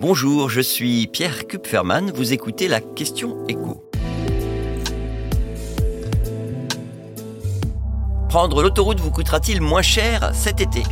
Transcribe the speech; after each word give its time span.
Bonjour, 0.00 0.48
je 0.48 0.62
suis 0.62 1.06
Pierre 1.08 1.46
Kupferman, 1.46 2.10
vous 2.10 2.32
écoutez 2.32 2.68
la 2.68 2.80
question 2.80 3.46
écho. 3.48 3.84
Prendre 8.30 8.62
l'autoroute 8.62 8.98
vous 8.98 9.10
coûtera-t-il 9.10 9.60
moins 9.60 9.82
cher 9.82 10.30
cet 10.32 10.62
été? 10.62 10.84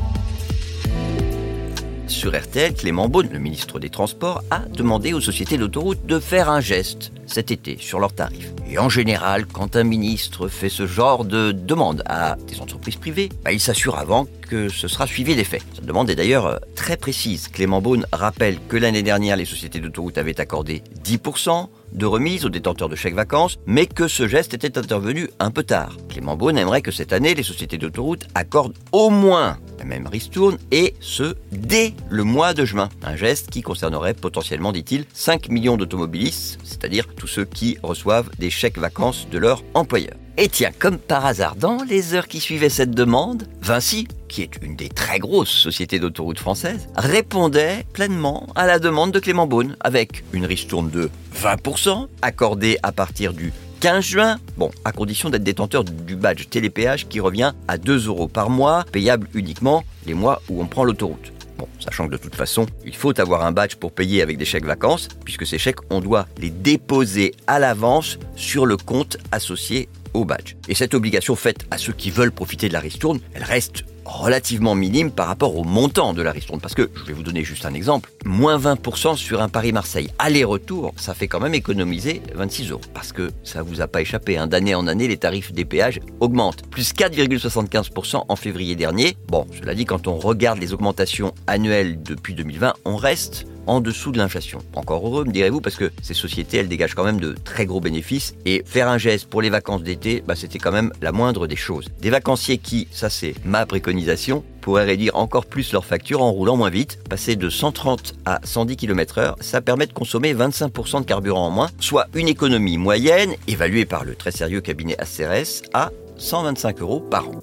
Sur 2.08 2.34
RTL, 2.34 2.74
Clément 2.74 3.08
Beaune, 3.08 3.28
le 3.32 3.38
ministre 3.38 3.78
des 3.78 3.90
Transports, 3.90 4.42
a 4.50 4.60
demandé 4.60 5.12
aux 5.12 5.20
sociétés 5.20 5.58
d'autoroutes 5.58 6.06
de 6.06 6.18
faire 6.18 6.48
un 6.48 6.60
geste 6.60 7.12
cet 7.26 7.50
été 7.50 7.76
sur 7.78 8.00
leurs 8.00 8.14
tarifs. 8.14 8.52
Et 8.70 8.78
en 8.78 8.88
général, 8.88 9.46
quand 9.46 9.76
un 9.76 9.84
ministre 9.84 10.48
fait 10.48 10.68
ce 10.68 10.86
genre 10.86 11.24
de 11.24 11.52
demande 11.52 12.02
à 12.06 12.36
des 12.46 12.60
entreprises 12.60 12.96
privées, 12.96 13.28
bah, 13.44 13.52
il 13.52 13.60
s'assure 13.60 13.98
avant 13.98 14.26
que 14.48 14.68
ce 14.68 14.88
sera 14.88 15.06
suivi 15.06 15.36
des 15.36 15.44
faits. 15.44 15.62
Cette 15.74 15.84
demande 15.84 16.08
est 16.08 16.14
d'ailleurs 16.14 16.46
euh, 16.46 16.56
très 16.74 16.96
précise. 16.96 17.48
Clément 17.48 17.82
Beaune 17.82 18.06
rappelle 18.12 18.58
que 18.68 18.76
l'année 18.76 19.02
dernière, 19.02 19.36
les 19.36 19.44
sociétés 19.44 19.78
d'autoroutes 19.78 20.18
avaient 20.18 20.40
accordé 20.40 20.82
10% 21.04 21.68
de 21.92 22.06
remise 22.06 22.44
aux 22.44 22.50
détenteurs 22.50 22.88
de 22.88 22.96
chèques 22.96 23.14
vacances, 23.14 23.58
mais 23.66 23.86
que 23.86 24.08
ce 24.08 24.26
geste 24.26 24.54
était 24.54 24.78
intervenu 24.78 25.28
un 25.38 25.50
peu 25.50 25.62
tard. 25.62 25.96
Clément 26.08 26.36
Beaune 26.36 26.56
aimerait 26.56 26.82
que 26.82 26.90
cette 26.90 27.12
année, 27.12 27.34
les 27.34 27.42
sociétés 27.42 27.78
d'autoroutes 27.78 28.26
accordent 28.34 28.74
au 28.92 29.10
moins 29.10 29.58
la 29.78 29.84
même 29.84 30.06
ristourne 30.06 30.58
et 30.70 30.94
ce, 31.00 31.36
dès 31.52 31.94
le 32.10 32.24
mois 32.24 32.54
de 32.54 32.64
juin. 32.64 32.88
Un 33.02 33.16
geste 33.16 33.50
qui 33.50 33.62
concernerait 33.62 34.14
potentiellement, 34.14 34.72
dit-il, 34.72 35.04
5 35.12 35.48
millions 35.48 35.76
d'automobilistes, 35.76 36.58
c'est-à-dire 36.64 37.06
tous 37.16 37.26
ceux 37.26 37.44
qui 37.44 37.78
reçoivent 37.82 38.30
des 38.38 38.50
chèques 38.50 38.78
vacances 38.78 39.28
de 39.30 39.38
leur 39.38 39.62
employeur. 39.74 40.14
Et 40.40 40.48
tiens, 40.48 40.70
comme 40.78 40.98
par 40.98 41.26
hasard, 41.26 41.56
dans 41.56 41.82
les 41.82 42.14
heures 42.14 42.28
qui 42.28 42.38
suivaient 42.38 42.68
cette 42.68 42.92
demande, 42.92 43.48
Vinci, 43.60 44.06
qui 44.28 44.42
est 44.42 44.52
une 44.62 44.76
des 44.76 44.88
très 44.88 45.18
grosses 45.18 45.50
sociétés 45.50 45.98
d'autoroutes 45.98 46.38
françaises, 46.38 46.86
répondait 46.94 47.84
pleinement 47.92 48.46
à 48.54 48.64
la 48.66 48.78
demande 48.78 49.10
de 49.10 49.18
Clément 49.18 49.48
Beaune, 49.48 49.76
avec 49.80 50.22
une 50.32 50.46
ristourne 50.46 50.90
de 50.90 51.10
20%, 51.34 52.06
accordée 52.22 52.78
à 52.84 52.92
partir 52.92 53.32
du 53.32 53.52
15 53.80 54.04
juin, 54.04 54.38
bon, 54.56 54.72
à 54.84 54.90
condition 54.90 55.30
d'être 55.30 55.44
détenteur 55.44 55.84
du 55.84 56.16
badge 56.16 56.48
télépéage 56.48 57.06
qui 57.06 57.20
revient 57.20 57.52
à 57.68 57.78
2 57.78 58.08
euros 58.08 58.26
par 58.26 58.50
mois, 58.50 58.84
payable 58.90 59.28
uniquement 59.34 59.84
les 60.04 60.14
mois 60.14 60.42
où 60.48 60.60
on 60.60 60.66
prend 60.66 60.82
l'autoroute. 60.82 61.32
Bon, 61.58 61.68
sachant 61.78 62.06
que 62.06 62.12
de 62.12 62.16
toute 62.16 62.34
façon, 62.34 62.66
il 62.84 62.96
faut 62.96 63.18
avoir 63.20 63.44
un 63.46 63.52
badge 63.52 63.76
pour 63.76 63.92
payer 63.92 64.20
avec 64.20 64.36
des 64.36 64.44
chèques 64.44 64.64
vacances, 64.64 65.06
puisque 65.24 65.46
ces 65.46 65.58
chèques, 65.58 65.78
on 65.90 66.00
doit 66.00 66.26
les 66.38 66.50
déposer 66.50 67.36
à 67.46 67.60
l'avance 67.60 68.18
sur 68.34 68.66
le 68.66 68.76
compte 68.76 69.16
associé 69.30 69.88
badge. 70.24 70.54
Et 70.68 70.74
cette 70.74 70.94
obligation 70.94 71.36
faite 71.36 71.66
à 71.70 71.78
ceux 71.78 71.92
qui 71.92 72.10
veulent 72.10 72.32
profiter 72.32 72.68
de 72.68 72.72
la 72.72 72.80
ristourne, 72.80 73.20
elle 73.34 73.44
reste 73.44 73.84
relativement 74.08 74.74
minime 74.74 75.10
par 75.10 75.26
rapport 75.26 75.56
au 75.56 75.64
montant 75.64 76.14
de 76.14 76.22
la 76.22 76.32
ristourne. 76.32 76.60
Parce 76.60 76.74
que, 76.74 76.90
je 76.94 77.04
vais 77.04 77.12
vous 77.12 77.22
donner 77.22 77.44
juste 77.44 77.66
un 77.66 77.74
exemple, 77.74 78.10
moins 78.24 78.58
20% 78.58 79.16
sur 79.16 79.42
un 79.42 79.48
Paris-Marseille 79.48 80.08
aller-retour, 80.18 80.94
ça 80.96 81.14
fait 81.14 81.28
quand 81.28 81.40
même 81.40 81.54
économiser 81.54 82.22
26 82.34 82.70
euros. 82.70 82.80
Parce 82.94 83.12
que 83.12 83.30
ça 83.44 83.62
vous 83.62 83.80
a 83.80 83.86
pas 83.86 84.00
échappé, 84.00 84.38
hein. 84.38 84.46
d'année 84.46 84.74
en 84.74 84.86
année, 84.86 85.08
les 85.08 85.18
tarifs 85.18 85.52
des 85.52 85.64
péages 85.64 86.00
augmentent. 86.20 86.66
Plus 86.70 86.92
4,75% 86.92 88.24
en 88.28 88.36
février 88.36 88.74
dernier. 88.76 89.16
Bon, 89.28 89.46
cela 89.58 89.74
dit, 89.74 89.84
quand 89.84 90.08
on 90.08 90.16
regarde 90.16 90.58
les 90.58 90.72
augmentations 90.72 91.34
annuelles 91.46 92.02
depuis 92.02 92.34
2020, 92.34 92.74
on 92.84 92.96
reste 92.96 93.46
en 93.68 93.80
dessous 93.80 94.10
de 94.10 94.18
l'inflation. 94.18 94.58
Encore 94.74 95.06
heureux, 95.06 95.24
me 95.24 95.32
direz-vous, 95.32 95.60
parce 95.60 95.76
que 95.76 95.92
ces 96.02 96.14
sociétés, 96.14 96.56
elles 96.56 96.68
dégagent 96.68 96.94
quand 96.94 97.04
même 97.04 97.20
de 97.20 97.34
très 97.44 97.66
gros 97.66 97.80
bénéfices. 97.80 98.34
Et 98.44 98.62
faire 98.66 98.88
un 98.88 98.98
geste 98.98 99.28
pour 99.28 99.42
les 99.42 99.50
vacances 99.50 99.82
d'été, 99.82 100.24
bah, 100.26 100.34
c'était 100.34 100.58
quand 100.58 100.72
même 100.72 100.92
la 101.00 101.12
moindre 101.12 101.46
des 101.46 101.56
choses. 101.56 101.88
Des 102.00 102.10
vacanciers 102.10 102.58
qui, 102.58 102.88
ça 102.90 103.10
c'est 103.10 103.34
ma 103.44 103.66
préconisation, 103.66 104.42
pourraient 104.60 104.84
réduire 104.84 105.16
encore 105.16 105.46
plus 105.46 105.72
leurs 105.72 105.84
factures 105.84 106.22
en 106.22 106.32
roulant 106.32 106.56
moins 106.56 106.70
vite. 106.70 106.98
Passer 107.08 107.36
de 107.36 107.48
130 107.48 108.14
à 108.24 108.40
110 108.42 108.76
km 108.76 109.18
heure, 109.18 109.36
ça 109.40 109.60
permet 109.60 109.86
de 109.86 109.92
consommer 109.92 110.34
25% 110.34 111.00
de 111.00 111.06
carburant 111.06 111.46
en 111.46 111.50
moins, 111.50 111.70
soit 111.80 112.06
une 112.14 112.28
économie 112.28 112.78
moyenne, 112.78 113.34
évaluée 113.46 113.84
par 113.84 114.04
le 114.04 114.14
très 114.14 114.32
sérieux 114.32 114.60
cabinet 114.60 114.96
ACRS, 114.98 115.62
à 115.74 115.90
125 116.16 116.80
euros 116.80 117.00
par 117.00 117.28
an. 117.28 117.42